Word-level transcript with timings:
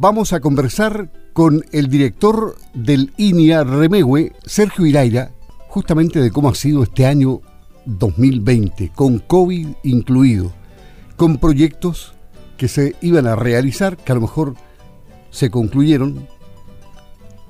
vamos 0.00 0.32
a 0.32 0.40
conversar 0.40 1.10
con 1.34 1.62
el 1.72 1.90
director 1.90 2.56
del 2.72 3.12
INIA 3.18 3.64
Remegue, 3.64 4.32
Sergio 4.46 4.86
Iraira, 4.86 5.32
justamente 5.68 6.20
de 6.20 6.30
cómo 6.30 6.48
ha 6.48 6.54
sido 6.54 6.82
este 6.82 7.04
año 7.04 7.42
2020, 7.84 8.92
con 8.94 9.18
COVID 9.18 9.68
incluido, 9.82 10.52
con 11.16 11.36
proyectos 11.36 12.14
que 12.56 12.66
se 12.66 12.96
iban 13.02 13.26
a 13.26 13.36
realizar, 13.36 13.98
que 13.98 14.12
a 14.12 14.14
lo 14.14 14.22
mejor 14.22 14.54
se 15.30 15.50
concluyeron 15.50 16.26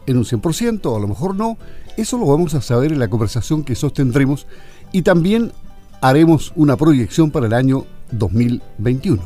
en 0.09 0.17
un 0.17 0.25
100%, 0.25 0.97
a 0.97 1.01
lo 1.01 1.07
mejor 1.07 1.37
no. 1.37 1.57
Eso 1.97 2.19
lo 2.19 2.27
vamos 2.27 2.55
a 2.55 2.63
saber 2.63 2.91
en 2.91 2.99
la 2.99 3.09
conversación 3.09 3.63
que 3.63 3.77
sostendremos 3.77 4.49
y 4.91 5.03
también 5.03 5.53
haremos 6.01 6.53
una 6.57 6.77
proyección 6.77 7.31
para 7.31 7.47
el 7.47 7.55
año 7.55 7.87
2021. 8.11 9.23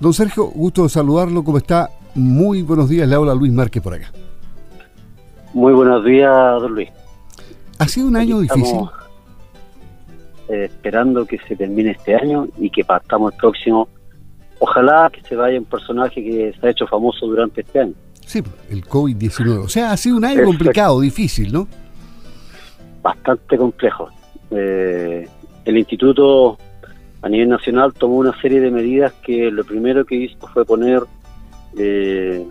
Don 0.00 0.12
Sergio, 0.12 0.48
gusto 0.48 0.82
de 0.82 0.90
saludarlo, 0.90 1.42
¿cómo 1.42 1.56
está? 1.56 1.95
Muy 2.16 2.62
buenos 2.62 2.88
días, 2.88 3.06
le 3.06 3.14
habla 3.14 3.34
Luis 3.34 3.52
Márquez 3.52 3.82
por 3.82 3.92
acá. 3.92 4.10
Muy 5.52 5.74
buenos 5.74 6.02
días, 6.02 6.32
don 6.62 6.74
Luis. 6.74 6.88
¿Ha 7.78 7.86
sido 7.86 8.08
un 8.08 8.16
año 8.16 8.40
difícil? 8.40 8.80
Eh, 10.48 10.64
esperando 10.64 11.26
que 11.26 11.38
se 11.46 11.54
termine 11.54 11.90
este 11.90 12.14
año 12.14 12.48
y 12.58 12.70
que 12.70 12.84
partamos 12.84 13.34
el 13.34 13.38
próximo. 13.38 13.88
Ojalá 14.60 15.10
que 15.12 15.20
se 15.28 15.36
vaya 15.36 15.58
un 15.58 15.66
personaje 15.66 16.24
que 16.24 16.54
se 16.58 16.66
ha 16.66 16.70
hecho 16.70 16.86
famoso 16.86 17.26
durante 17.26 17.60
este 17.60 17.80
año. 17.80 17.92
Sí, 18.24 18.42
el 18.70 18.82
COVID-19. 18.86 19.64
O 19.64 19.68
sea, 19.68 19.92
ha 19.92 19.96
sido 19.98 20.16
un 20.16 20.24
año 20.24 20.42
complicado, 20.44 21.00
difícil, 21.00 21.52
¿no? 21.52 21.68
Bastante 23.02 23.58
complejo. 23.58 24.08
Eh, 24.50 25.28
el 25.66 25.76
instituto 25.76 26.56
a 27.20 27.28
nivel 27.28 27.50
nacional 27.50 27.92
tomó 27.92 28.16
una 28.16 28.40
serie 28.40 28.60
de 28.60 28.70
medidas 28.70 29.12
que 29.22 29.50
lo 29.50 29.64
primero 29.64 30.06
que 30.06 30.14
hizo 30.14 30.46
fue 30.48 30.64
poner 30.64 31.02
eh, 31.76 32.46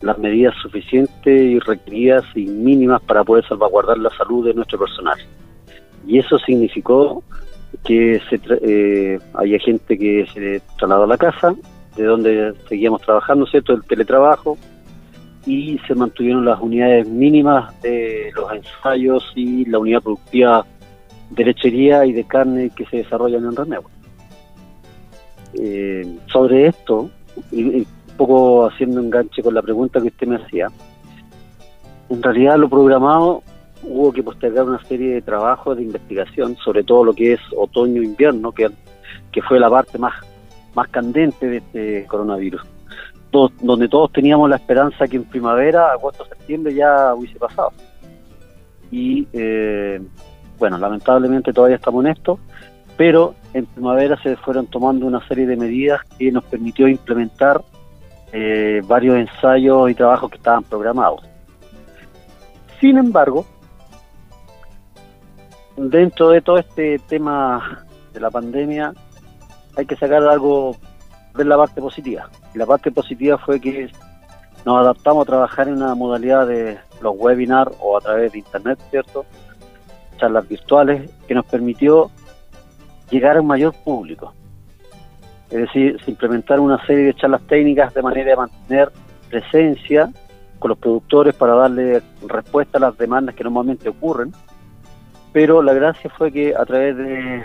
las 0.00 0.18
medidas 0.18 0.54
suficientes 0.62 1.26
y 1.26 1.58
requeridas 1.58 2.24
y 2.34 2.46
mínimas 2.46 3.02
para 3.02 3.24
poder 3.24 3.46
salvaguardar 3.46 3.98
la 3.98 4.10
salud 4.10 4.46
de 4.46 4.54
nuestro 4.54 4.78
personal. 4.78 5.18
Y 6.06 6.18
eso 6.18 6.38
significó 6.38 7.22
que 7.84 8.20
se 8.28 8.40
eh, 8.62 9.18
había 9.34 9.58
gente 9.58 9.98
que 9.98 10.26
se 10.32 10.62
trasladó 10.78 11.04
a 11.04 11.08
la 11.08 11.18
casa, 11.18 11.54
de 11.96 12.04
donde 12.04 12.54
seguíamos 12.68 13.02
trabajando, 13.02 13.46
¿cierto? 13.46 13.72
El 13.72 13.84
teletrabajo, 13.84 14.58
y 15.46 15.78
se 15.86 15.94
mantuvieron 15.94 16.44
las 16.44 16.60
unidades 16.60 17.08
mínimas 17.08 17.80
de 17.82 18.30
los 18.34 18.52
ensayos 18.52 19.32
y 19.34 19.64
la 19.66 19.78
unidad 19.78 20.02
productiva 20.02 20.66
de 21.30 21.44
lechería 21.44 22.04
y 22.04 22.12
de 22.12 22.24
carne 22.24 22.70
que 22.74 22.84
se 22.86 22.98
desarrollan 22.98 23.44
en 23.44 23.56
Renego. 23.56 23.90
Eh, 25.54 26.18
sobre 26.26 26.66
esto, 26.66 27.10
poco 28.16 28.66
haciendo 28.66 29.00
enganche 29.00 29.42
con 29.42 29.54
la 29.54 29.62
pregunta 29.62 30.00
que 30.00 30.08
usted 30.08 30.26
me 30.26 30.36
hacía, 30.36 30.68
en 32.08 32.22
realidad 32.22 32.56
lo 32.58 32.68
programado 32.68 33.42
hubo 33.82 34.12
que 34.12 34.22
postergar 34.22 34.64
una 34.64 34.82
serie 34.84 35.14
de 35.14 35.22
trabajos 35.22 35.76
de 35.76 35.82
investigación, 35.84 36.56
sobre 36.56 36.82
todo 36.82 37.04
lo 37.04 37.14
que 37.14 37.34
es 37.34 37.40
otoño-invierno, 37.56 38.52
que, 38.52 38.68
que 39.32 39.42
fue 39.42 39.60
la 39.60 39.70
parte 39.70 39.98
más, 39.98 40.14
más 40.74 40.88
candente 40.88 41.46
de 41.46 41.56
este 41.58 42.06
coronavirus. 42.06 42.62
donde 43.60 43.88
todos 43.88 44.12
teníamos 44.12 44.48
la 44.48 44.56
esperanza 44.56 45.06
que 45.06 45.16
en 45.16 45.24
primavera, 45.24 45.92
agosto, 45.92 46.24
septiembre 46.24 46.74
ya 46.74 47.14
hubiese 47.14 47.38
pasado. 47.38 47.72
Y 48.90 49.26
eh, 49.32 50.00
bueno, 50.58 50.78
lamentablemente 50.78 51.52
todavía 51.52 51.76
estamos 51.76 52.04
en 52.04 52.12
esto, 52.12 52.38
pero 52.96 53.34
en 53.52 53.66
primavera 53.66 54.20
se 54.22 54.36
fueron 54.36 54.66
tomando 54.66 55.06
una 55.06 55.26
serie 55.28 55.46
de 55.46 55.56
medidas 55.56 56.00
que 56.18 56.32
nos 56.32 56.44
permitió 56.44 56.88
implementar 56.88 57.62
eh, 58.38 58.82
varios 58.84 59.16
ensayos 59.16 59.90
y 59.90 59.94
trabajos 59.94 60.30
que 60.30 60.36
estaban 60.36 60.62
programados. 60.62 61.22
Sin 62.78 62.98
embargo, 62.98 63.46
dentro 65.74 66.28
de 66.28 66.42
todo 66.42 66.58
este 66.58 66.98
tema 66.98 67.86
de 68.12 68.20
la 68.20 68.30
pandemia, 68.30 68.92
hay 69.74 69.86
que 69.86 69.96
sacar 69.96 70.22
algo, 70.22 70.76
ver 71.32 71.46
la 71.46 71.56
parte 71.56 71.80
positiva. 71.80 72.28
Y 72.54 72.58
la 72.58 72.66
parte 72.66 72.90
positiva 72.90 73.38
fue 73.38 73.58
que 73.58 73.90
nos 74.66 74.80
adaptamos 74.80 75.22
a 75.22 75.30
trabajar 75.30 75.68
en 75.68 75.76
una 75.76 75.94
modalidad 75.94 76.46
de 76.46 76.76
los 77.00 77.14
webinars 77.16 77.74
o 77.80 77.96
a 77.96 78.02
través 78.02 78.32
de 78.32 78.40
internet, 78.40 78.78
¿cierto? 78.90 79.24
Charlas 80.18 80.46
virtuales, 80.46 81.10
que 81.26 81.34
nos 81.34 81.46
permitió 81.46 82.10
llegar 83.08 83.38
a 83.38 83.40
un 83.40 83.46
mayor 83.46 83.72
público. 83.82 84.34
Es 85.50 85.58
decir, 85.58 86.00
se 86.04 86.10
implementaron 86.10 86.64
una 86.64 86.84
serie 86.86 87.04
de 87.04 87.14
charlas 87.14 87.42
técnicas 87.42 87.94
de 87.94 88.02
manera 88.02 88.30
de 88.30 88.36
mantener 88.36 88.90
presencia 89.30 90.10
con 90.58 90.70
los 90.70 90.78
productores 90.78 91.34
para 91.34 91.54
darle 91.54 92.02
respuesta 92.26 92.78
a 92.78 92.80
las 92.80 92.98
demandas 92.98 93.34
que 93.34 93.44
normalmente 93.44 93.88
ocurren. 93.88 94.32
Pero 95.32 95.62
la 95.62 95.74
gracia 95.74 96.10
fue 96.16 96.32
que 96.32 96.54
a 96.56 96.64
través 96.64 96.96
de 96.96 97.42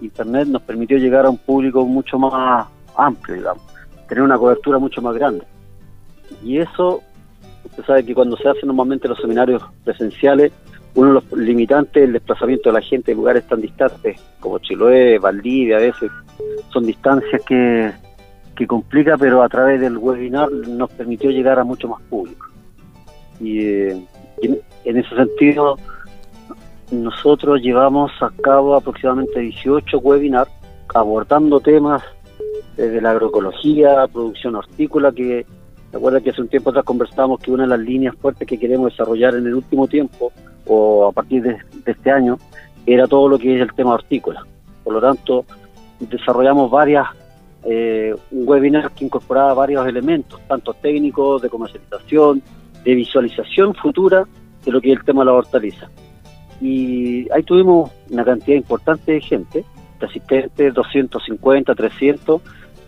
Internet 0.00 0.48
nos 0.48 0.62
permitió 0.62 0.96
llegar 0.96 1.26
a 1.26 1.30
un 1.30 1.38
público 1.38 1.84
mucho 1.84 2.18
más 2.18 2.66
amplio, 2.96 3.36
digamos, 3.36 3.62
tener 4.08 4.22
una 4.22 4.38
cobertura 4.38 4.78
mucho 4.78 5.02
más 5.02 5.14
grande. 5.14 5.44
Y 6.42 6.58
eso, 6.58 7.02
usted 7.64 7.84
sabe 7.84 8.04
que 8.04 8.14
cuando 8.14 8.36
se 8.36 8.48
hacen 8.48 8.66
normalmente 8.66 9.08
los 9.08 9.18
seminarios 9.20 9.62
presenciales, 9.84 10.52
uno 10.94 11.08
de 11.08 11.14
los 11.14 11.32
limitantes 11.32 11.96
es 11.96 12.06
el 12.06 12.12
desplazamiento 12.12 12.68
de 12.68 12.74
la 12.74 12.82
gente 12.82 13.12
en 13.12 13.18
lugares 13.18 13.46
tan 13.46 13.60
distantes 13.60 14.20
como 14.40 14.58
Chiloé, 14.58 15.18
Valdivia, 15.18 15.78
a 15.78 15.80
veces 15.80 16.10
son 16.72 16.86
distancias 16.86 17.42
que, 17.46 17.92
que 18.54 18.66
complica, 18.66 19.16
pero 19.16 19.42
a 19.42 19.48
través 19.48 19.80
del 19.80 19.98
webinar 19.98 20.50
nos 20.50 20.90
permitió 20.90 21.30
llegar 21.30 21.58
a 21.58 21.64
mucho 21.64 21.88
más 21.88 22.00
público. 22.02 22.46
Y, 23.40 23.60
eh, 23.60 24.06
en, 24.84 24.96
ese 24.96 25.14
sentido, 25.14 25.78
nosotros 26.90 27.60
llevamos 27.60 28.10
a 28.20 28.30
cabo 28.42 28.74
aproximadamente 28.74 29.40
18 29.40 29.98
webinars 29.98 30.50
abordando 30.94 31.60
temas 31.60 32.02
de 32.76 33.00
la 33.00 33.12
agroecología, 33.12 34.06
producción 34.12 34.56
hortícola, 34.56 35.12
que 35.12 35.46
recuerda 35.92 36.20
que 36.20 36.30
hace 36.30 36.40
un 36.40 36.48
tiempo 36.48 36.70
atrás 36.70 36.84
conversábamos 36.84 37.40
que 37.40 37.50
una 37.50 37.64
de 37.64 37.70
las 37.70 37.80
líneas 37.80 38.14
fuertes 38.16 38.46
que 38.46 38.58
queremos 38.58 38.90
desarrollar 38.90 39.34
en 39.34 39.46
el 39.46 39.54
último 39.54 39.86
tiempo 39.86 40.32
o 40.66 41.06
a 41.06 41.12
partir 41.12 41.42
de, 41.42 41.56
este 41.86 42.10
año 42.10 42.38
era 42.86 43.06
todo 43.06 43.28
lo 43.28 43.38
que 43.38 43.56
es 43.56 43.62
el 43.62 43.72
tema 43.74 43.94
hortícola. 43.94 44.44
Por 44.84 44.94
lo 44.94 45.00
tanto, 45.00 45.44
desarrollamos 46.10 46.70
varias 46.70 47.06
eh, 47.64 48.14
un 48.32 48.48
webinar 48.48 48.90
que 48.90 49.04
incorporaba 49.04 49.54
varios 49.54 49.86
elementos, 49.86 50.40
tanto 50.48 50.74
técnicos, 50.74 51.42
de 51.42 51.48
comercialización, 51.48 52.42
de 52.84 52.94
visualización 52.94 53.74
futura 53.74 54.26
de 54.64 54.72
lo 54.72 54.80
que 54.80 54.92
es 54.92 54.98
el 54.98 55.04
tema 55.04 55.22
de 55.22 55.26
la 55.26 55.34
hortaliza. 55.34 55.88
Y 56.60 57.30
ahí 57.32 57.42
tuvimos 57.44 57.90
una 58.10 58.24
cantidad 58.24 58.56
importante 58.56 59.12
de 59.12 59.20
gente, 59.20 59.64
de 60.00 60.06
asistentes, 60.06 60.74
250, 60.74 61.74
300, 61.74 62.40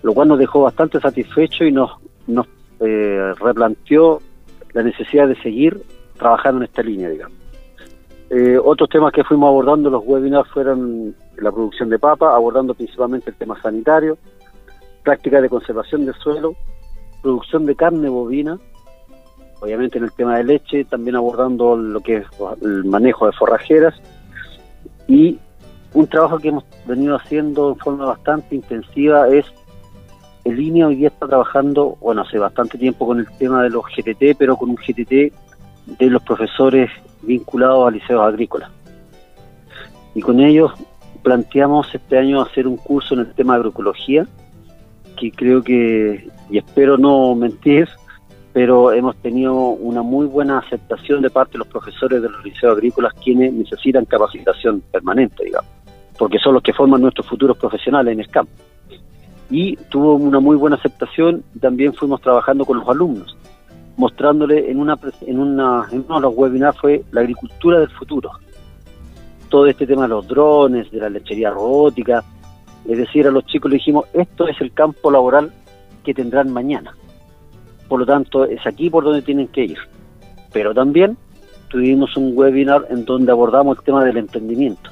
lo 0.03 0.13
cual 0.13 0.29
nos 0.29 0.39
dejó 0.39 0.63
bastante 0.63 1.01
satisfechos 1.01 1.69
y 1.69 1.73
nos, 1.73 1.93
nos 2.27 2.47
eh, 2.81 3.33
replanteó 3.41 4.21
la 4.73 4.83
necesidad 4.83 5.29
de 5.29 5.41
seguir 5.41 5.83
trabajando 6.19 6.59
en 6.59 6.65
esta 6.65 6.83
línea, 6.83 7.09
digamos. 7.11 7.39
Eh, 8.31 8.59
otros 8.63 8.89
temas 8.89 9.13
que 9.13 9.23
fuimos 9.23 9.49
abordando 9.49 9.91
los 9.91 10.03
webinars 10.05 10.51
fueron 10.51 11.15
la 11.39 11.53
producción 11.53 11.89
de 11.89 11.99
papa, 11.99 12.35
abordando 12.35 12.75
principalmente 12.75 13.31
el 13.31 13.37
tema 13.37 13.61
sanitario, 13.61 14.19
prácticas 15.03 15.43
de 15.43 15.49
conservación 15.49 16.07
del 16.07 16.15
suelo, 16.15 16.55
producción 17.23 17.67
de 17.67 17.77
carne 17.77 18.09
bovina, 18.09 18.59
obviamente 19.61 19.99
en 19.99 20.05
el 20.05 20.13
tema 20.13 20.37
de 20.39 20.45
leche, 20.45 20.85
también 20.85 21.17
abordando 21.17 21.77
lo 21.77 22.01
que 22.01 22.19
es 22.19 22.27
el 22.63 22.85
manejo 22.85 23.27
de 23.27 23.33
forrajeras 23.33 23.95
y 25.09 25.39
un 25.93 26.07
trabajo 26.07 26.39
que 26.39 26.49
hemos 26.49 26.65
venido 26.87 27.17
haciendo 27.17 27.71
en 27.71 27.77
forma 27.77 28.07
bastante 28.07 28.57
intensiva 28.57 29.29
es 29.29 29.47
el 30.45 30.57
línea 30.57 30.87
hoy 30.87 30.97
día 30.97 31.09
está 31.09 31.27
trabajando, 31.27 31.97
bueno, 32.01 32.23
hace 32.23 32.39
bastante 32.39 32.77
tiempo 32.77 33.07
con 33.07 33.19
el 33.19 33.27
tema 33.39 33.63
de 33.63 33.71
los 33.71 33.85
GTT, 33.85 34.37
pero 34.39 34.57
con 34.57 34.71
un 34.71 34.77
GTT 34.77 35.33
de 35.99 36.07
los 36.07 36.23
profesores 36.23 36.91
vinculados 37.23 37.89
a 37.89 37.91
liceos 37.91 38.21
agrícolas. 38.21 38.71
Y 40.15 40.21
con 40.21 40.41
ellos 40.41 40.71
planteamos 41.25 41.93
este 41.93 42.19
año 42.19 42.43
hacer 42.43 42.69
un 42.69 42.77
curso 42.77 43.15
en 43.15 43.21
el 43.21 43.33
tema 43.33 43.55
de 43.55 43.61
agroecología, 43.61 44.29
que 45.19 45.33
creo 45.33 45.63
que, 45.63 46.29
y 46.51 46.59
espero 46.59 46.99
no 46.99 47.35
mentir, 47.35 47.89
pero 48.53 48.93
hemos 48.93 49.17
tenido 49.17 49.55
una 49.55 50.03
muy 50.03 50.27
buena 50.27 50.59
aceptación 50.59 51.23
de 51.23 51.31
parte 51.31 51.53
de 51.53 51.59
los 51.59 51.69
profesores 51.69 52.23
de 52.23 52.29
los 52.29 52.45
liceos 52.45 52.77
agrícolas 52.77 53.15
quienes 53.15 53.53
necesitan 53.53 54.05
capacitación 54.05 54.83
permanente, 54.93 55.45
digamos, 55.45 55.71
porque 56.19 56.39
son 56.39 56.55
los 56.55 56.63
que 56.63 56.75
forman 56.75 57.01
nuestros 57.01 57.27
futuros 57.27 57.57
profesionales 57.57 58.13
en 58.13 58.21
el 58.21 58.29
campo. 58.29 58.53
Y 59.51 59.77
tuvo 59.89 60.15
una 60.15 60.41
muy 60.41 60.57
buena 60.57 60.77
aceptación, 60.77 61.43
también 61.61 61.95
fuimos 61.95 62.21
trabajando 62.21 62.65
con 62.65 62.79
los 62.79 62.89
alumnos 62.89 63.37
mostrándole 63.97 64.71
en 64.71 64.81
una 64.81 64.99
en 65.21 65.39
una 65.39 65.87
en 65.93 66.05
uno 66.09 66.17
de 66.17 66.21
los 66.23 66.35
webinars 66.35 66.77
fue 66.79 67.05
la 67.13 67.21
agricultura 67.21 67.79
del 67.79 67.91
futuro 67.91 68.31
todo 69.55 69.67
este 69.69 69.87
tema 69.87 70.03
de 70.03 70.09
los 70.09 70.27
drones 70.27 70.91
de 70.91 70.99
la 70.99 71.09
lechería 71.09 71.51
robótica 71.51 72.25
es 72.89 72.99
decir 72.99 73.29
a 73.29 73.31
los 73.31 73.47
chicos 73.47 73.71
le 73.71 73.77
dijimos 73.77 74.07
esto 74.13 74.49
es 74.49 74.61
el 74.61 74.73
campo 74.73 75.13
laboral 75.13 75.53
que 76.03 76.13
tendrán 76.13 76.53
mañana 76.53 76.93
por 77.89 78.01
lo 78.01 78.07
tanto 78.07 78.45
es 78.45 78.67
aquí 78.67 78.91
por 78.91 79.05
donde 79.05 79.23
tienen 79.23 79.49
que 79.49 79.65
ir. 79.65 79.79
Pero 80.53 80.75
también 80.75 81.17
tuvimos 81.69 82.17
un 82.17 82.37
webinar 82.37 82.87
en 82.91 83.05
donde 83.05 83.33
abordamos 83.33 83.79
el 83.79 83.85
tema 83.85 84.05
del 84.05 84.17
emprendimiento, 84.17 84.91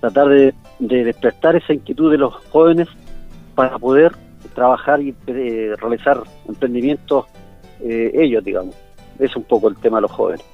tratar 0.00 0.28
de, 0.28 0.54
despertar 0.78 1.56
esa 1.56 1.72
inquietud 1.72 2.10
de 2.10 2.18
los 2.18 2.34
jóvenes 2.50 2.88
para 3.54 3.78
poder 3.78 4.12
trabajar 4.54 5.00
y 5.00 5.14
eh, 5.26 5.74
realizar 5.80 6.22
emprendimientos 6.46 7.26
eh, 7.80 8.10
ellos, 8.14 8.44
digamos. 8.44 8.74
Es 9.18 9.34
un 9.34 9.44
poco 9.44 9.68
el 9.68 9.76
tema 9.76 9.98
de 9.98 10.02
los 10.02 10.12
jóvenes. 10.12 10.44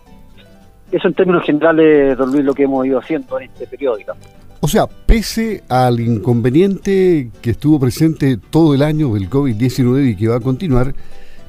Eso 0.92 1.08
en 1.08 1.14
términos 1.14 1.44
generales, 1.44 2.16
don 2.16 2.30
Luis, 2.30 2.44
lo 2.44 2.54
que 2.54 2.64
hemos 2.64 2.86
ido 2.86 2.98
haciendo 2.98 3.38
en 3.38 3.50
este 3.50 3.66
periodo, 3.66 3.96
digamos. 3.96 4.24
O 4.60 4.68
sea, 4.68 4.86
pese 4.86 5.62
al 5.68 6.00
inconveniente 6.00 7.30
que 7.42 7.50
estuvo 7.50 7.78
presente 7.78 8.38
todo 8.38 8.74
el 8.74 8.82
año 8.82 9.12
del 9.12 9.28
COVID-19 9.28 10.12
y 10.12 10.16
que 10.16 10.28
va 10.28 10.36
a 10.36 10.40
continuar, 10.40 10.94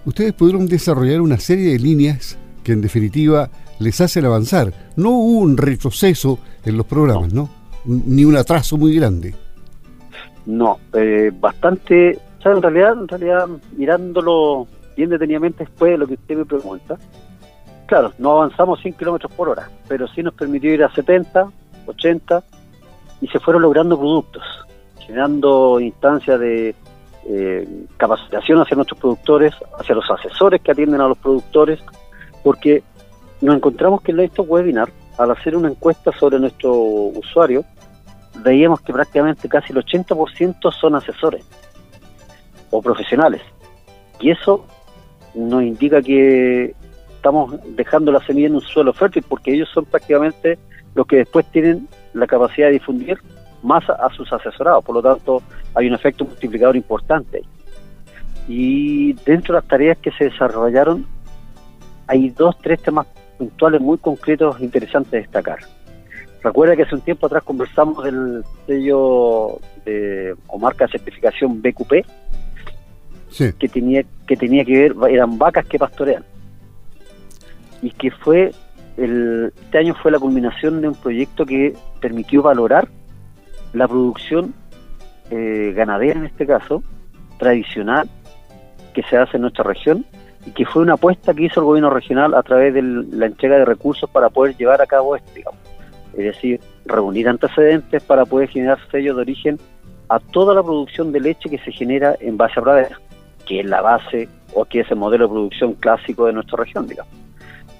ustedes 0.03 0.33
pudieron 0.33 0.67
desarrollar 0.67 1.21
una 1.21 1.37
serie 1.37 1.71
de 1.71 1.79
líneas 1.79 2.37
que 2.63 2.73
en 2.73 2.81
definitiva 2.81 3.49
les 3.79 4.01
hacen 4.01 4.25
avanzar. 4.25 4.73
No 4.95 5.11
hubo 5.11 5.39
un 5.39 5.55
retroceso 5.55 6.39
en 6.65 6.77
los 6.77 6.85
programas, 6.85 7.33
¿no? 7.33 7.49
Ni 7.85 8.25
un 8.25 8.35
atraso 8.35 8.77
muy 8.77 8.95
grande. 8.95 9.33
No, 10.45 10.79
eh, 10.93 11.31
bastante, 11.39 12.19
o 12.39 12.41
sea, 12.41 12.51
en 12.51 12.61
realidad, 12.61 12.93
en 12.99 13.07
realidad, 13.07 13.47
mirándolo 13.77 14.67
bien 14.97 15.09
detenidamente 15.09 15.63
después 15.63 15.91
de 15.91 15.97
lo 15.97 16.07
que 16.07 16.15
usted 16.15 16.37
me 16.37 16.45
pregunta, 16.45 16.97
claro, 17.85 18.13
no 18.17 18.31
avanzamos 18.31 18.79
100 18.81 18.93
kilómetros 18.93 19.31
por 19.31 19.49
hora, 19.49 19.69
pero 19.87 20.07
sí 20.07 20.23
nos 20.23 20.33
permitió 20.33 20.73
ir 20.73 20.83
a 20.83 20.93
70, 20.93 21.49
80, 21.85 22.43
y 23.21 23.27
se 23.27 23.39
fueron 23.39 23.61
logrando 23.61 23.97
productos, 23.97 24.43
generando 24.99 25.79
instancias 25.79 26.39
de 26.39 26.75
eh, 27.27 27.85
capacitación 27.97 28.61
hacia 28.61 28.75
nuestros 28.75 28.99
productores, 28.99 29.53
hacia 29.79 29.95
los 29.95 30.09
asesores 30.09 30.61
que 30.61 30.71
atienden 30.71 31.01
a 31.01 31.07
los 31.07 31.17
productores, 31.17 31.79
porque 32.43 32.83
nos 33.41 33.55
encontramos 33.55 34.01
que 34.01 34.11
en 34.11 34.19
estos 34.21 34.47
webinars, 34.47 34.91
al 35.17 35.31
hacer 35.31 35.55
una 35.55 35.69
encuesta 35.69 36.11
sobre 36.11 36.39
nuestro 36.39 36.73
usuario, 36.73 37.63
veíamos 38.43 38.81
que 38.81 38.93
prácticamente 38.93 39.47
casi 39.47 39.71
el 39.71 39.83
80% 39.83 40.71
son 40.71 40.95
asesores 40.95 41.45
o 42.69 42.81
profesionales. 42.81 43.41
Y 44.19 44.31
eso 44.31 44.65
nos 45.33 45.63
indica 45.63 46.01
que 46.01 46.75
estamos 47.25 47.55
dejando 47.75 48.11
la 48.11 48.23
semilla 48.23 48.49
en 48.49 48.55
un 48.55 48.61
suelo 48.61 48.93
fértil 48.93 49.23
porque 49.27 49.51
ellos 49.51 49.67
son 49.73 49.85
prácticamente 49.85 50.59
los 50.93 51.07
que 51.07 51.15
después 51.17 51.43
tienen 51.51 51.87
la 52.13 52.27
capacidad 52.27 52.67
de 52.67 52.73
difundir 52.73 53.17
más 53.63 53.83
a, 53.89 54.09
sus 54.15 54.31
asesorados. 54.31 54.85
Por 54.85 54.93
lo 54.93 55.01
tanto, 55.01 55.41
hay 55.73 55.87
un 55.87 55.95
efecto 55.95 56.23
multiplicador 56.23 56.75
importante. 56.75 57.41
Y 58.47 59.13
dentro 59.25 59.55
de 59.55 59.61
las 59.61 59.67
tareas 59.67 59.97
que 59.97 60.11
se 60.11 60.25
desarrollaron, 60.25 61.07
hay 62.05 62.29
dos, 62.29 62.59
tres 62.61 62.79
temas 62.83 63.07
puntuales 63.39 63.81
muy 63.81 63.97
concretos 63.97 64.61
interesantes 64.61 65.11
de 65.11 65.21
destacar. 65.21 65.61
Recuerda 66.43 66.75
que 66.75 66.83
hace 66.83 66.93
un 66.93 67.01
tiempo 67.01 67.25
atrás 67.25 67.41
conversamos 67.41 68.03
del 68.03 68.43
sello 68.67 69.57
de, 69.83 70.35
o 70.45 70.59
marca 70.59 70.85
de 70.85 70.91
certificación 70.91 71.59
BQP, 71.59 72.05
que 73.57 73.67
tenía 73.67 74.03
que 74.27 74.37
tenía 74.37 74.63
que 74.63 74.89
ver, 74.89 74.95
eran 75.09 75.39
vacas 75.39 75.65
que 75.65 75.79
pastorean. 75.79 76.23
Y 77.85 77.91
que 77.91 78.09
fue 78.09 78.51
el, 78.97 79.53
este 79.61 79.77
año 79.77 79.93
fue 79.93 80.11
la 80.11 80.17
culminación 80.17 80.81
de 80.81 80.87
un 80.87 80.95
proyecto 80.95 81.45
que 81.45 81.75
permitió 82.01 82.41
valorar 82.41 82.87
la 83.73 83.87
producción 83.87 84.55
eh, 85.29 85.71
ganadera, 85.75 86.19
en 86.19 86.25
este 86.25 86.47
caso, 86.47 86.81
tradicional, 87.37 88.09
que 88.95 89.03
se 89.03 89.17
hace 89.17 89.37
en 89.37 89.41
nuestra 89.41 89.63
región 89.63 90.03
y 90.47 90.51
que 90.51 90.65
fue 90.65 90.81
una 90.81 90.93
apuesta 90.93 91.35
que 91.35 91.43
hizo 91.43 91.59
el 91.59 91.65
gobierno 91.67 91.91
regional 91.91 92.33
a 92.33 92.41
través 92.41 92.73
de 92.73 92.81
la 92.81 93.27
entrega 93.27 93.57
de 93.57 93.65
recursos 93.65 94.09
para 94.09 94.29
poder 94.29 94.57
llevar 94.57 94.81
a 94.81 94.87
cabo 94.87 95.15
esto, 95.15 95.31
digamos. 95.35 95.59
Es 96.13 96.25
decir, 96.25 96.59
reunir 96.87 97.29
antecedentes 97.29 98.01
para 98.01 98.25
poder 98.25 98.49
generar 98.49 98.79
sellos 98.89 99.15
de 99.15 99.21
origen 99.21 99.59
a 100.09 100.19
toda 100.19 100.55
la 100.55 100.63
producción 100.63 101.11
de 101.11 101.19
leche 101.19 101.51
que 101.51 101.59
se 101.59 101.71
genera 101.71 102.15
en 102.19 102.35
base 102.35 102.59
a 102.59 102.63
pradera, 102.63 102.99
que 103.45 103.59
es 103.59 103.65
la 103.67 103.81
base 103.81 104.27
o 104.55 104.65
que 104.65 104.79
es 104.79 104.89
el 104.89 104.97
modelo 104.97 105.25
de 105.25 105.33
producción 105.33 105.73
clásico 105.73 106.25
de 106.25 106.33
nuestra 106.33 106.57
región, 106.63 106.87
digamos. 106.87 107.24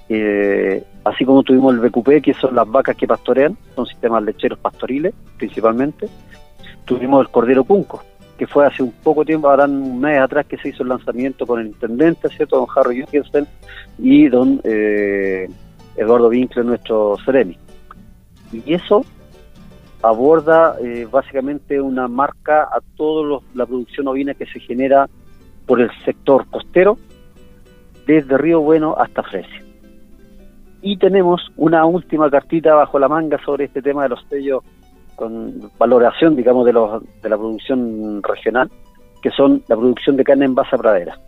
Eh, 0.08 0.84
así 1.04 1.24
como 1.24 1.42
tuvimos 1.42 1.74
el 1.74 1.80
BQP, 1.80 2.22
que 2.22 2.34
son 2.34 2.54
las 2.54 2.68
vacas 2.68 2.96
que 2.96 3.06
pastorean, 3.06 3.56
son 3.74 3.86
sistemas 3.86 4.22
lecheros 4.22 4.58
pastoriles 4.58 5.14
principalmente, 5.36 6.08
tuvimos 6.84 7.22
el 7.22 7.32
Cordero 7.32 7.64
Punco, 7.64 8.02
que 8.38 8.46
fue 8.46 8.66
hace 8.66 8.82
un 8.82 8.92
poco 8.92 9.24
tiempo, 9.24 9.48
ahora 9.48 9.64
un 9.64 10.00
mes 10.00 10.20
atrás 10.20 10.46
que 10.46 10.58
se 10.58 10.68
hizo 10.68 10.82
el 10.82 10.90
lanzamiento 10.90 11.46
con 11.46 11.60
el 11.60 11.68
intendente, 11.68 12.28
¿cierto? 12.28 12.56
Don 12.56 12.66
Harry 12.76 13.00
Jürgensen 13.00 13.46
y 13.98 14.28
don 14.28 14.60
eh, 14.64 15.48
Eduardo 15.96 16.28
Winkler, 16.28 16.64
nuestro 16.64 17.16
Ceremi. 17.24 17.58
Y 18.52 18.74
eso 18.74 19.04
aborda 20.02 20.76
eh, 20.80 21.08
básicamente 21.10 21.80
una 21.80 22.06
marca 22.06 22.62
a 22.64 22.80
toda 22.96 23.40
la 23.54 23.66
producción 23.66 24.06
ovina 24.06 24.34
que 24.34 24.46
se 24.46 24.60
genera 24.60 25.08
por 25.66 25.80
el 25.80 25.90
sector 26.04 26.46
costero, 26.48 26.96
desde 28.06 28.38
Río 28.38 28.60
Bueno 28.60 28.94
hasta 28.96 29.24
Fresia. 29.24 29.65
Y 30.86 30.98
tenemos 30.98 31.40
una 31.56 31.84
última 31.84 32.30
cartita 32.30 32.72
bajo 32.76 33.00
la 33.00 33.08
manga 33.08 33.44
sobre 33.44 33.64
este 33.64 33.82
tema 33.82 34.04
de 34.04 34.10
los 34.10 34.24
sellos 34.30 34.62
con 35.16 35.68
valoración, 35.76 36.36
digamos, 36.36 36.64
de, 36.64 36.72
los, 36.72 37.02
de 37.22 37.28
la 37.28 37.36
producción 37.36 38.22
regional, 38.22 38.70
que 39.20 39.32
son 39.32 39.64
la 39.66 39.74
producción 39.74 40.16
de 40.16 40.22
carne 40.22 40.44
en 40.44 40.54
base 40.54 40.76
a 40.76 40.78
pradera. 40.78 41.18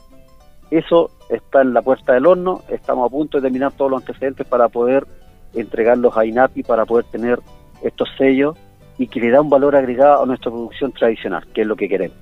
Eso 0.70 1.10
está 1.28 1.62
en 1.62 1.74
la 1.74 1.82
puerta 1.82 2.12
del 2.12 2.26
horno, 2.26 2.62
estamos 2.68 3.08
a 3.08 3.10
punto 3.10 3.38
de 3.38 3.42
terminar 3.42 3.72
todos 3.72 3.90
los 3.90 4.00
antecedentes 4.00 4.46
para 4.46 4.68
poder 4.68 5.04
entregarlos 5.52 6.16
a 6.16 6.24
INAPI, 6.24 6.62
para 6.62 6.86
poder 6.86 7.06
tener 7.06 7.40
estos 7.82 8.08
sellos 8.16 8.56
y 8.96 9.08
que 9.08 9.18
le 9.18 9.30
da 9.30 9.40
un 9.40 9.50
valor 9.50 9.74
agregado 9.74 10.22
a 10.22 10.26
nuestra 10.26 10.52
producción 10.52 10.92
tradicional, 10.92 11.44
que 11.52 11.62
es 11.62 11.66
lo 11.66 11.74
que 11.74 11.88
queremos. 11.88 12.16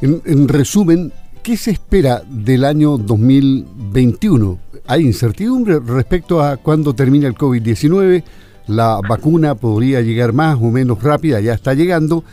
En, 0.00 0.20
en 0.26 0.48
resumen, 0.48 1.12
¿qué 1.44 1.58
se 1.58 1.72
espera 1.72 2.22
del 2.26 2.64
año 2.64 2.96
2021? 2.96 4.58
Hay 4.86 5.02
incertidumbre 5.02 5.78
respecto 5.78 6.42
a 6.42 6.56
cuándo 6.56 6.94
termina 6.94 7.28
el 7.28 7.34
COVID-19, 7.34 8.24
la 8.68 8.98
vacuna 9.06 9.54
podría 9.54 10.00
llegar 10.00 10.32
más 10.32 10.56
o 10.56 10.70
menos 10.70 11.02
rápida, 11.02 11.40
ya 11.40 11.52
está 11.52 11.74
llegando, 11.74 12.24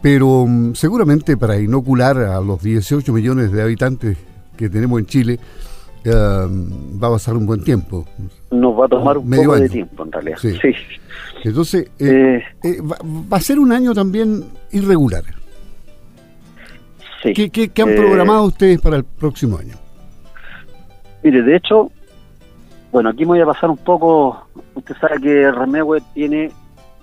pero 0.00 0.46
mm, 0.46 0.74
seguramente 0.74 1.36
para 1.36 1.58
inocular 1.58 2.16
a 2.18 2.40
los 2.40 2.62
18 2.62 3.12
millones 3.12 3.50
de 3.50 3.60
habitantes 3.60 4.16
que 4.56 4.70
tenemos 4.70 5.00
en 5.00 5.06
Chile, 5.06 5.40
va 6.06 7.08
a 7.08 7.10
pasar 7.10 7.36
un 7.36 7.46
buen 7.46 7.64
tiempo. 7.64 8.06
Nos 8.52 8.78
va 8.78 8.86
a 8.86 8.88
tomar 8.88 9.18
un 9.18 9.28
poco 9.28 9.56
de 9.56 9.68
tiempo, 9.68 10.04
en 10.04 10.12
realidad. 10.12 10.38
Sí. 10.40 10.54
Entonces, 11.42 11.90
eh, 11.98 12.40
eh. 12.62 12.68
Eh, 12.68 12.78
va, 12.82 13.36
a 13.36 13.40
ser 13.40 13.58
un 13.58 13.72
año 13.72 13.94
también 13.94 14.44
irregular. 14.70 15.24
Sí. 17.22 17.32
¿Qué, 17.34 17.50
qué 17.50 17.82
han 17.82 17.94
programado 17.94 18.44
ustedes 18.44 18.80
para 18.80 18.96
el 18.96 19.04
próximo 19.04 19.58
año? 19.58 19.74
Mire, 21.22 21.42
de 21.42 21.56
hecho, 21.56 21.90
bueno, 22.92 23.10
aquí 23.10 23.20
me 23.20 23.32
voy 23.32 23.40
a 23.40 23.46
pasar 23.46 23.68
un 23.68 23.76
poco 23.76 24.46
usted 24.74 24.96
sabe 25.00 25.20
que 25.20 25.50
Remehue 25.50 26.00
tiene 26.14 26.50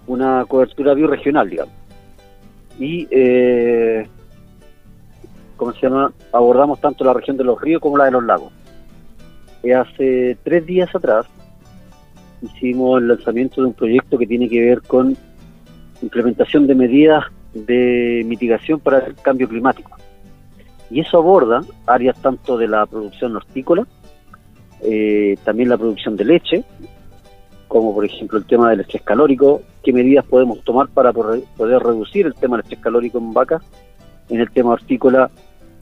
una 0.07 0.45
cobertura 0.45 0.93
bioregional, 0.93 1.49
digamos. 1.49 1.73
Y, 2.79 3.07
eh, 3.11 4.07
¿cómo 5.55 5.73
se 5.73 5.81
llama? 5.81 6.11
Abordamos 6.31 6.79
tanto 6.79 7.03
la 7.03 7.13
región 7.13 7.37
de 7.37 7.43
los 7.43 7.59
ríos 7.59 7.81
como 7.81 7.97
la 7.97 8.05
de 8.05 8.11
los 8.11 8.23
lagos. 8.23 8.51
Eh, 9.63 9.73
hace 9.73 10.37
tres 10.43 10.65
días 10.65 10.93
atrás 10.93 11.25
hicimos 12.41 13.01
el 13.01 13.07
lanzamiento 13.07 13.61
de 13.61 13.67
un 13.67 13.73
proyecto 13.73 14.17
que 14.17 14.27
tiene 14.27 14.47
que 14.47 14.61
ver 14.61 14.81
con 14.83 15.17
implementación 16.01 16.67
de 16.67 16.75
medidas 16.75 17.23
de 17.53 18.23
mitigación 18.27 18.79
para 18.79 18.99
el 18.99 19.15
cambio 19.15 19.49
climático. 19.49 19.91
Y 20.89 21.01
eso 21.01 21.17
aborda 21.17 21.61
áreas 21.85 22.19
tanto 22.21 22.57
de 22.57 22.67
la 22.67 22.85
producción 22.85 23.35
hortícola, 23.35 23.85
eh, 24.81 25.37
también 25.43 25.69
la 25.69 25.77
producción 25.77 26.15
de 26.15 26.25
leche, 26.25 26.63
como 27.67 27.93
por 27.93 28.05
ejemplo 28.05 28.37
el 28.37 28.45
tema 28.45 28.69
del 28.69 28.81
estrés 28.81 29.03
calórico, 29.03 29.61
qué 29.83 29.91
medidas 29.91 30.25
podemos 30.25 30.63
tomar 30.63 30.87
para 30.87 31.11
poder 31.11 31.43
reducir 31.83 32.25
el 32.25 32.35
tema 32.35 32.57
del 32.57 32.63
estrés 32.63 32.81
calórico 32.81 33.17
en 33.17 33.33
vacas, 33.33 33.61
en 34.29 34.39
el 34.39 34.51
tema 34.51 34.71
hortícola, 34.71 35.29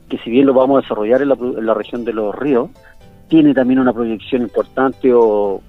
que 0.09 0.17
si 0.19 0.29
bien 0.29 0.45
lo 0.45 0.53
vamos 0.53 0.77
a 0.77 0.81
desarrollar 0.81 1.21
en 1.21 1.65
la, 1.65 1.73
región 1.73 2.05
de 2.05 2.13
los 2.13 2.33
ríos, 2.35 2.69
tiene 3.27 3.53
también 3.53 3.79
una 3.79 3.93
proyección 3.93 4.43
importante 4.43 5.11
o, 5.13 5.61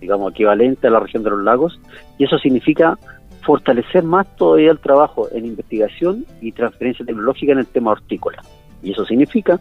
digamos 0.00 0.32
equivalente 0.32 0.86
a 0.86 0.90
la 0.90 1.00
región 1.00 1.22
de 1.22 1.30
los 1.30 1.42
lagos, 1.42 1.80
y 2.18 2.24
eso 2.24 2.38
significa 2.38 2.98
fortalecer 3.42 4.04
más 4.04 4.26
todavía 4.36 4.70
el 4.70 4.78
trabajo 4.78 5.28
en 5.32 5.46
investigación 5.46 6.26
y 6.40 6.52
transferencia 6.52 7.04
tecnológica 7.04 7.52
en 7.52 7.58
el 7.58 7.66
tema 7.66 7.92
hortícola. 7.92 8.42
Y 8.82 8.92
eso 8.92 9.04
significa 9.04 9.60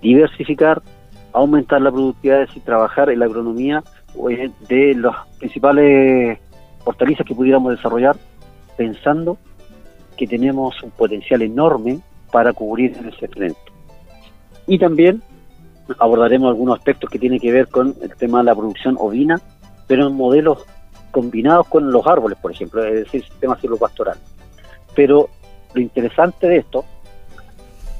diversificar, 0.00 0.82
aumentar 1.32 1.80
la 1.80 1.90
productividad 1.90 2.48
y 2.54 2.60
trabajar 2.60 3.10
en 3.10 3.20
la 3.20 3.26
agronomía 3.26 3.82
de 4.68 4.94
las 4.94 5.26
principales 5.38 6.38
hortalizas 6.84 7.26
que 7.26 7.34
pudiéramos 7.34 7.76
desarrollar 7.76 8.16
pensando 8.76 9.38
que 10.16 10.26
tenemos 10.26 10.82
un 10.82 10.90
potencial 10.90 11.42
enorme 11.42 12.00
para 12.30 12.52
cubrir 12.52 12.92
ese 12.92 13.28
frente. 13.28 13.58
Y 14.66 14.78
también 14.78 15.22
abordaremos 15.98 16.48
algunos 16.48 16.78
aspectos 16.78 17.10
que 17.10 17.18
tienen 17.18 17.40
que 17.40 17.52
ver 17.52 17.68
con 17.68 17.94
el 18.00 18.14
tema 18.16 18.38
de 18.38 18.44
la 18.44 18.54
producción 18.54 18.96
ovina, 18.98 19.40
pero 19.86 20.08
en 20.08 20.14
modelos 20.14 20.64
combinados 21.12 21.68
con 21.68 21.92
los 21.92 22.04
árboles, 22.06 22.36
por 22.38 22.50
ejemplo, 22.50 22.84
es 22.84 23.04
decir, 23.04 23.22
sistema 23.22 23.56
pastoral. 23.78 24.18
Pero 24.96 25.28
lo 25.74 25.80
interesante 25.80 26.48
de 26.48 26.56
esto, 26.56 26.84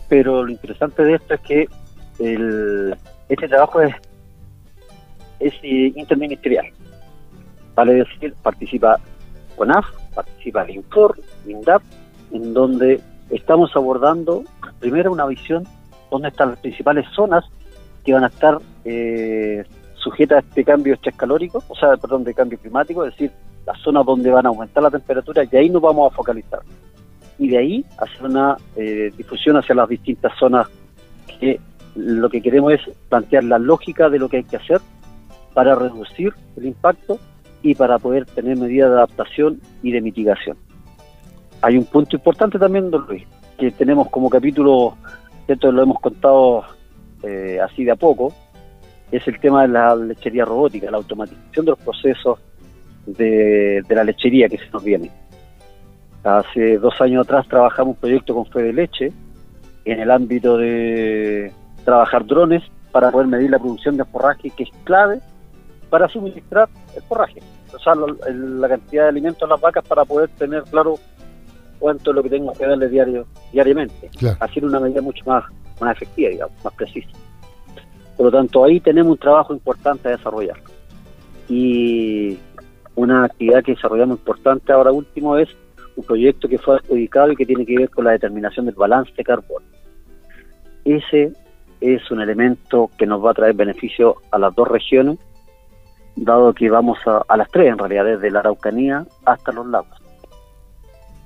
pero 0.08 0.42
lo 0.42 0.50
interesante 0.50 1.04
de 1.04 1.14
esto 1.14 1.34
es 1.34 1.40
que 1.40 1.68
el, 2.18 2.96
este 3.28 3.48
trabajo 3.48 3.80
es, 3.80 3.94
es 5.38 5.54
eh, 5.62 5.92
interministerial. 5.94 6.66
Vale 7.74 7.94
decir, 7.94 8.34
participa 8.42 8.98
CONAF, 9.56 9.86
participa 10.14 10.62
el 10.62 10.70
INFOR, 10.70 11.18
INDAP, 11.46 11.82
en 12.32 12.52
donde 12.52 13.00
estamos 13.30 13.74
abordando 13.76 14.42
primero 14.80 15.12
una 15.12 15.26
visión 15.26 15.66
donde 16.10 16.28
están 16.28 16.50
las 16.50 16.58
principales 16.58 17.06
zonas 17.14 17.44
que 18.04 18.12
van 18.12 18.24
a 18.24 18.28
estar 18.28 18.58
eh, 18.84 19.64
sujetas 20.02 20.44
a 20.44 20.48
este 20.48 20.64
cambio 20.64 20.96
escalórico, 21.02 21.62
o 21.68 21.76
sea, 21.76 21.96
perdón, 21.96 22.24
de 22.24 22.34
cambio 22.34 22.58
climático, 22.58 23.04
es 23.04 23.12
decir, 23.12 23.30
las 23.66 23.78
zonas 23.80 24.04
donde 24.04 24.30
van 24.30 24.46
a 24.46 24.48
aumentar 24.48 24.82
la 24.82 24.90
temperatura, 24.90 25.44
y 25.50 25.56
ahí 25.56 25.70
nos 25.70 25.82
vamos 25.82 26.10
a 26.12 26.14
focalizar. 26.14 26.60
Y 27.38 27.48
de 27.48 27.58
ahí 27.58 27.84
hacer 27.98 28.24
una 28.24 28.56
eh, 28.76 29.12
difusión 29.16 29.56
hacia 29.56 29.74
las 29.74 29.88
distintas 29.88 30.32
zonas 30.38 30.68
que 31.40 31.60
lo 31.94 32.28
que 32.30 32.40
queremos 32.40 32.72
es 32.72 32.80
plantear 33.08 33.44
la 33.44 33.58
lógica 33.58 34.08
de 34.08 34.18
lo 34.18 34.28
que 34.28 34.38
hay 34.38 34.44
que 34.44 34.56
hacer 34.56 34.80
para 35.54 35.74
reducir 35.74 36.32
el 36.56 36.66
impacto 36.66 37.18
y 37.62 37.74
para 37.74 37.98
poder 37.98 38.26
tener 38.26 38.56
medidas 38.56 38.90
de 38.90 38.96
adaptación 38.96 39.60
y 39.82 39.92
de 39.92 40.00
mitigación. 40.00 40.56
Hay 41.60 41.76
un 41.76 41.84
punto 41.84 42.16
importante 42.16 42.58
también, 42.58 42.90
don 42.90 43.06
Luis, 43.06 43.24
que 43.58 43.70
tenemos 43.70 44.08
como 44.08 44.28
capítulo, 44.28 44.96
esto 45.46 45.70
lo 45.70 45.82
hemos 45.82 46.00
contado 46.00 46.64
eh, 47.22 47.58
así 47.62 47.84
de 47.84 47.92
a 47.92 47.96
poco, 47.96 48.32
es 49.12 49.28
el 49.28 49.38
tema 49.38 49.62
de 49.62 49.68
la 49.68 49.94
lechería 49.94 50.44
robótica, 50.46 50.90
la 50.90 50.96
automatización 50.96 51.66
de 51.66 51.70
los 51.70 51.78
procesos 51.78 52.38
de, 53.06 53.84
la 53.88 54.04
lechería 54.04 54.48
que 54.48 54.56
se 54.56 54.70
nos 54.72 54.82
viene. 54.82 55.10
Hace 56.24 56.78
dos 56.78 56.98
años 57.00 57.26
atrás 57.26 57.46
trabajamos 57.46 57.94
un 57.94 58.00
proyecto 58.00 58.34
con 58.34 58.46
Fede 58.46 58.72
Leche 58.72 59.12
en 59.84 60.00
el 60.00 60.10
ámbito 60.10 60.56
de 60.56 61.52
trabajar 61.84 62.24
drones 62.24 62.62
para 62.90 63.10
poder 63.10 63.26
medir 63.26 63.50
la 63.50 63.58
producción 63.58 63.96
de 63.98 64.04
forraje, 64.04 64.50
que 64.50 64.62
es 64.62 64.70
clave 64.84 65.20
para 65.90 66.08
suministrar 66.08 66.68
el 66.96 67.02
forraje, 67.02 67.40
o 67.74 67.78
sea, 67.78 67.94
la, 67.94 68.68
cantidad 68.68 69.02
de 69.02 69.08
alimentos 69.10 69.42
a 69.42 69.52
las 69.52 69.60
vacas 69.60 69.84
para 69.86 70.06
poder 70.06 70.30
tener 70.38 70.62
claro 70.64 70.94
cuánto 71.78 72.10
es 72.10 72.16
lo 72.16 72.22
que 72.22 72.30
tengo 72.30 72.52
que 72.52 72.66
darle 72.66 72.88
diario, 72.88 73.26
diariamente. 73.52 74.08
Hacer 74.40 74.64
una 74.64 74.80
medida 74.80 75.02
mucho 75.02 75.22
más, 75.26 75.44
más 75.80 75.96
efectiva, 75.96 76.30
digamos, 76.30 76.64
más 76.64 76.72
precisa. 76.74 77.10
Por 78.22 78.32
lo 78.32 78.38
tanto, 78.38 78.62
ahí 78.62 78.78
tenemos 78.78 79.10
un 79.10 79.18
trabajo 79.18 79.52
importante 79.52 80.06
a 80.06 80.12
desarrollar. 80.12 80.56
Y 81.48 82.38
una 82.94 83.24
actividad 83.24 83.64
que 83.64 83.72
desarrollamos 83.74 84.18
importante 84.18 84.72
ahora 84.72 84.92
último 84.92 85.36
es 85.38 85.48
un 85.96 86.04
proyecto 86.04 86.48
que 86.48 86.56
fue 86.56 86.76
adjudicado 86.76 87.32
y 87.32 87.36
que 87.36 87.44
tiene 87.44 87.66
que 87.66 87.76
ver 87.76 87.90
con 87.90 88.04
la 88.04 88.12
determinación 88.12 88.66
del 88.66 88.76
balance 88.76 89.12
de 89.16 89.24
carbono. 89.24 89.66
Ese 90.84 91.32
es 91.80 92.10
un 92.12 92.20
elemento 92.20 92.92
que 92.96 93.06
nos 93.06 93.24
va 93.24 93.32
a 93.32 93.34
traer 93.34 93.54
beneficio 93.54 94.18
a 94.30 94.38
las 94.38 94.54
dos 94.54 94.68
regiones, 94.68 95.18
dado 96.14 96.54
que 96.54 96.70
vamos 96.70 96.98
a, 97.06 97.24
a 97.26 97.36
las 97.36 97.50
tres 97.50 97.72
en 97.72 97.78
realidad, 97.78 98.04
desde 98.04 98.30
la 98.30 98.38
Araucanía 98.38 99.04
hasta 99.24 99.50
los 99.50 99.66
lagos, 99.66 100.00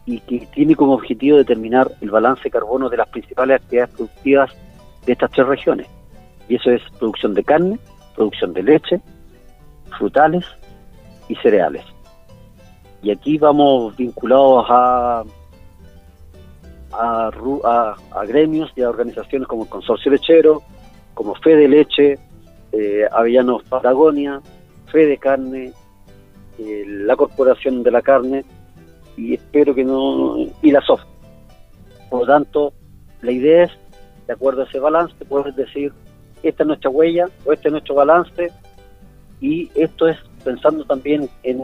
y 0.07 0.21
que 0.21 0.47
tiene 0.47 0.75
como 0.75 0.95
objetivo 0.95 1.37
determinar 1.37 1.93
el 2.01 2.09
balance 2.09 2.45
de 2.45 2.51
carbono 2.53 2.89
de 2.89 2.97
las 2.97 3.09
principales 3.11 3.61
actividades 3.61 3.95
productivas 3.95 4.51
de 5.05 5.13
estas 5.13 5.31
tres 5.31 5.47
regiones. 5.47 5.89
Y 6.49 6.57
eso 6.57 6.71
es 6.71 6.83
producción 6.99 7.35
de 7.35 7.45
carne, 7.45 7.79
producción 8.15 8.53
de 8.53 8.63
leche, 8.63 9.01
frutales 9.99 10.45
y 11.29 11.35
cereales. 11.37 11.85
Y 13.03 13.11
aquí 13.11 13.39
vamos 13.39 13.97
vinculados 13.97 14.67
a, 14.69 15.25
a, 16.93 18.25
gremios 18.27 18.73
y 18.77 18.83
a 18.83 18.89
organizaciones 18.89 19.49
como 19.49 19.65
el 19.65 19.69
Consorcio 19.69 20.11
Lechero, 20.11 20.63
como 21.15 21.35
Fede 21.37 21.69
Leche, 21.69 22.19
eh, 22.73 23.07
Avellanos 23.11 23.63
Patagonia, 23.65 24.41
Fede 24.91 25.19
Carne, 25.19 25.73
eh, 26.59 26.85
la 26.87 27.17
Corporación 27.17 27.83
de 27.83 27.91
la 27.91 28.03
Carne 28.03 28.45
y 29.17 29.35
espero 29.35 29.75
que 29.75 29.85
no 29.85 30.37
y 30.63 30.71
la 30.71 30.81
SOF. 30.81 31.01
Por 32.11 32.21
lo 32.21 32.27
tanto, 32.27 32.73
la 33.23 33.33
idea 33.33 33.65
es, 33.65 33.73
de 34.27 34.33
acuerdo 34.33 34.63
a 34.63 34.65
ese 34.65 34.79
balance, 34.79 35.25
poder 35.25 35.55
decir 35.55 35.93
esta 36.43 36.63
es 36.63 36.67
nuestra 36.67 36.91
huella 36.91 37.29
o 37.45 37.53
este 37.53 37.69
es 37.69 37.73
nuestro 37.73 37.95
balance 37.95 38.51
y 39.41 39.71
esto 39.75 40.09
es 40.09 40.17
pensando 40.45 40.85
también 40.85 41.29
en, 41.43 41.61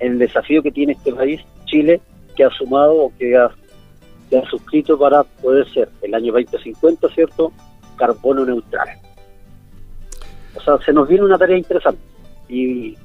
el 0.00 0.18
desafío 0.18 0.62
que 0.62 0.72
tiene 0.72 0.94
este 0.94 1.12
país, 1.12 1.40
Chile, 1.66 2.00
que 2.34 2.44
ha 2.44 2.50
sumado 2.50 2.94
o 2.94 3.12
que 3.16 3.36
ha, 3.36 3.50
suscrito 4.50 4.98
para 4.98 5.22
poder 5.22 5.70
ser 5.72 5.88
el 6.02 6.12
año 6.12 6.32
2050, 6.32 7.08
¿cierto?, 7.14 7.52
carbono 7.96 8.44
neutral. 8.44 8.88
O 10.56 10.60
sea, 10.60 10.76
se 10.84 10.92
nos 10.92 11.08
viene 11.08 11.24
una 11.24 11.38
tarea 11.38 11.56
interesante 11.56 12.00
y, 12.48 12.96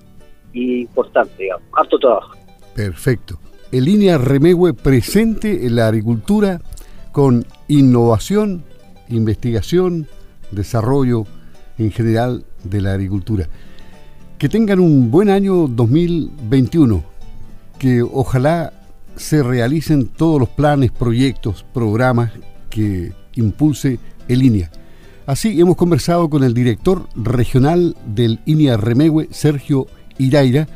importante, 0.54 1.44
digamos, 1.44 1.68
harto 1.74 2.00
trabajo. 2.00 2.36
Perfecto. 2.74 3.38
En 3.72 3.86
línea 3.86 4.18
Remegüe 4.18 4.74
presente 4.74 5.68
en 5.68 5.76
la 5.76 5.88
agricultura 5.88 6.62
con 7.12 7.46
innovación, 7.68 8.64
investigación, 9.10 10.08
desarrollo 10.52 11.26
en 11.78 11.92
general 11.92 12.46
de 12.64 12.82
la 12.82 12.94
agricultura. 12.94 13.48
Que 14.38 14.50
tengan 14.50 14.80
un 14.80 15.12
buen 15.12 15.30
año 15.30 15.68
2021, 15.68 17.04
que 17.78 18.02
ojalá 18.02 18.74
se 19.16 19.44
realicen 19.44 20.08
todos 20.08 20.40
los 20.40 20.50
planes, 20.50 20.92
proyectos, 20.92 21.66
programas 21.74 22.32
que 22.70 23.12
impulse 23.36 24.00
el 24.28 24.44
INEA. 24.44 24.72
Así 25.26 25.60
hemos 25.60 25.76
conversado 25.76 26.30
con 26.30 26.44
el 26.44 26.54
director 26.54 27.08
regional 27.16 27.96
del 28.06 28.40
INEA 28.46 28.78
Remehue, 28.78 29.28
Sergio 29.32 29.88
Iraira, 30.18 30.68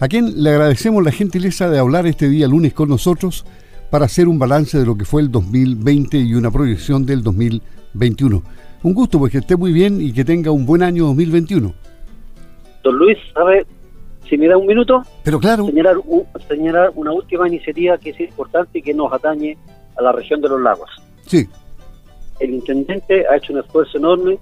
a 0.00 0.08
quien 0.08 0.42
le 0.42 0.50
agradecemos 0.50 1.02
la 1.04 1.12
gentileza 1.12 1.70
de 1.70 1.78
hablar 1.78 2.06
este 2.06 2.28
día 2.28 2.48
lunes 2.48 2.74
con 2.74 2.88
nosotros 2.88 3.46
para 3.90 4.06
hacer 4.06 4.28
un 4.28 4.38
balance 4.38 4.76
de 4.76 4.84
lo 4.84 4.96
que 4.96 5.04
fue 5.04 5.22
el 5.22 5.30
2020 5.30 6.18
y 6.18 6.34
una 6.34 6.50
proyección 6.50 7.06
del 7.06 7.22
2021. 7.22 8.42
Un 8.84 8.92
gusto, 8.92 9.18
pues 9.18 9.32
que 9.32 9.38
esté 9.38 9.56
muy 9.56 9.72
bien 9.72 9.98
y 9.98 10.12
que 10.12 10.26
tenga 10.26 10.50
un 10.50 10.66
buen 10.66 10.82
año 10.82 11.06
2021. 11.06 11.72
Don 12.82 12.96
Luis, 12.96 13.16
¿sabe? 13.32 13.66
Si 14.28 14.36
me 14.36 14.46
da 14.46 14.58
un 14.58 14.66
minuto, 14.66 15.02
pero 15.22 15.40
claro, 15.40 15.64
señalar, 15.64 15.96
señalar 16.46 16.92
una 16.94 17.12
última 17.12 17.48
iniciativa 17.48 17.96
que 17.96 18.10
es 18.10 18.20
importante 18.20 18.80
y 18.80 18.82
que 18.82 18.92
nos 18.92 19.10
atañe 19.10 19.56
a 19.96 20.02
la 20.02 20.12
región 20.12 20.42
de 20.42 20.50
los 20.50 20.60
lagos. 20.60 20.90
Sí. 21.26 21.48
El 22.40 22.52
intendente 22.52 23.26
ha 23.26 23.36
hecho 23.36 23.54
un 23.54 23.60
esfuerzo 23.60 23.96
enorme 23.96 24.38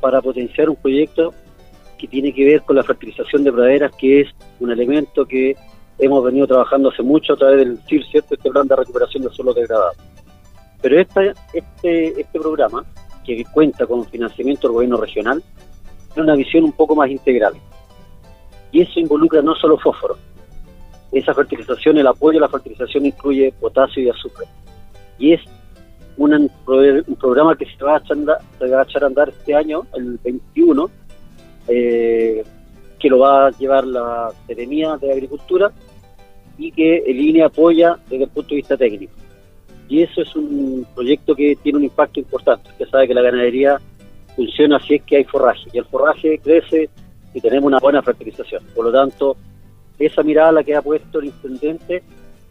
para 0.00 0.22
potenciar 0.22 0.70
un 0.70 0.76
proyecto 0.76 1.34
que 1.98 2.06
tiene 2.06 2.32
que 2.32 2.44
ver 2.44 2.62
con 2.62 2.76
la 2.76 2.84
fertilización 2.84 3.42
de 3.42 3.52
praderas, 3.52 3.90
que 3.98 4.20
es 4.20 4.28
un 4.60 4.70
elemento 4.70 5.26
que 5.26 5.56
hemos 5.98 6.24
venido 6.24 6.46
trabajando 6.46 6.90
hace 6.90 7.02
mucho 7.02 7.32
a 7.32 7.36
través 7.36 7.58
del 7.58 7.80
CIR, 7.88 8.04
¿cierto? 8.06 8.34
Este 8.36 8.50
plan 8.50 8.68
de 8.68 8.76
recuperación 8.76 9.24
del 9.24 9.32
suelo 9.32 9.52
degradado. 9.52 9.94
Pero 10.80 11.00
esta, 11.00 11.22
este, 11.52 12.20
este 12.20 12.40
programa 12.40 12.84
que 13.24 13.44
cuenta 13.52 13.86
con 13.86 14.04
financiamiento 14.06 14.68
del 14.68 14.74
gobierno 14.74 14.96
regional, 14.96 15.42
tiene 16.12 16.28
una 16.28 16.36
visión 16.36 16.64
un 16.64 16.72
poco 16.72 16.94
más 16.94 17.10
integral. 17.10 17.54
Y 18.70 18.82
eso 18.82 19.00
involucra 19.00 19.42
no 19.42 19.54
solo 19.54 19.78
fósforo. 19.78 20.16
Esa 21.10 21.34
fertilización, 21.34 21.98
el 21.98 22.06
apoyo 22.06 22.38
a 22.38 22.42
la 22.42 22.48
fertilización 22.48 23.06
incluye 23.06 23.52
potasio 23.60 24.02
y 24.02 24.08
azúcar. 24.08 24.46
Y 25.18 25.34
es 25.34 25.40
un, 26.16 26.50
programa 27.20 27.56
que 27.56 27.66
se 27.66 27.84
va, 27.84 27.96
a 27.96 27.98
echar, 27.98 28.18
a 28.60 28.82
echar 28.82 29.04
a 29.04 29.06
andar 29.06 29.28
este 29.28 29.54
año, 29.54 29.82
el 29.94 30.18
21, 30.22 30.90
eh, 31.68 32.44
que 32.98 33.08
lo 33.08 33.18
va 33.18 33.48
a 33.48 33.50
llevar 33.50 33.86
la 33.86 34.30
Seremía 34.46 34.96
de 34.96 35.12
Agricultura 35.12 35.70
y 36.56 36.70
que 36.72 36.98
el 36.98 37.20
INE 37.20 37.42
apoya 37.42 37.98
desde 38.08 38.24
el 38.24 38.30
punto 38.30 38.50
de 38.50 38.56
vista 38.56 38.76
técnico 38.76 39.21
y 39.88 40.02
eso 40.02 40.22
es 40.22 40.34
un 40.36 40.86
proyecto 40.94 41.34
que 41.34 41.56
tiene 41.62 41.78
un 41.78 41.84
impacto 41.84 42.20
importante. 42.20 42.70
Usted 42.70 42.88
sabe 42.88 43.08
que 43.08 43.14
la 43.14 43.22
ganadería 43.22 43.80
funciona 44.34 44.80
si 44.80 44.94
es 44.94 45.02
que 45.02 45.16
hay 45.16 45.24
forraje, 45.24 45.68
y 45.72 45.78
el 45.78 45.84
forraje 45.84 46.38
crece 46.38 46.88
y 47.34 47.40
tenemos 47.40 47.66
una 47.66 47.78
buena 47.78 48.02
fertilización. 48.02 48.62
Por 48.74 48.86
lo 48.86 48.92
tanto, 48.92 49.36
esa 49.98 50.22
mirada 50.22 50.52
la 50.52 50.64
que 50.64 50.74
ha 50.74 50.82
puesto 50.82 51.20
el 51.20 51.26
intendente 51.26 52.02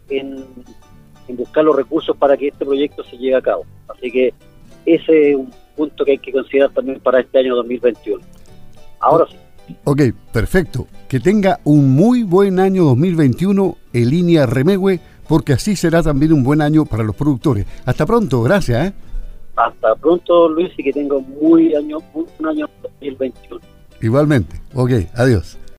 en, 0.09 0.43
buscar 1.29 1.63
los 1.63 1.75
recursos 1.75 2.15
para 2.17 2.35
que 2.35 2.50
este 2.50 2.65
proyecto 2.65 3.03
se 3.05 3.17
lleve 3.17 3.38
a 3.38 3.41
cabo. 3.41 3.65
Así 3.88 4.11
que 4.11 4.33
ese 4.85 5.31
es 5.31 5.35
un 5.35 5.50
punto 5.77 6.03
que 6.03 6.11
hay 6.11 6.17
que 6.17 6.31
considerar 6.31 6.71
también 6.71 7.00
para 7.00 7.21
este 7.21 7.39
año 7.39 7.55
2021. 7.55 8.21
Ahora 9.00 9.25
sí. 9.29 9.38
Ok, 9.85 10.01
perfecto. 10.33 10.88
Que 11.07 11.21
tenga 11.21 11.59
un 11.63 11.95
muy 11.95 12.23
buen 12.23 12.59
año 12.59 12.83
2021 12.83 13.77
en 13.93 14.09
línea 14.09 14.45
Remegüe 14.45 15.00
porque 15.31 15.53
así 15.53 15.77
será 15.77 16.03
también 16.03 16.33
un 16.33 16.43
buen 16.43 16.61
año 16.61 16.83
para 16.83 17.03
los 17.03 17.15
productores. 17.15 17.65
Hasta 17.85 18.05
pronto, 18.05 18.43
gracias. 18.43 18.88
¿eh? 18.88 18.93
hasta 19.55 19.95
pronto, 19.95 20.50
Luis, 20.50 20.73
y 20.77 20.83
que 20.83 20.91
tenga 20.91 21.19
muy 21.19 21.73
año, 21.73 22.00
un 22.13 22.45
año 22.45 22.67
2021. 23.00 23.61
Igualmente. 24.01 24.59
Ok, 24.73 24.91
adiós. 25.15 25.57